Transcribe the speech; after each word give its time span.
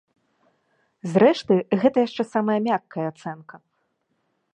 Зрэшты, 1.11 1.53
гэта 1.83 1.97
яшчэ 2.07 2.23
самая 2.33 2.57
мяккая 2.69 3.05
ацэнка. 3.13 3.55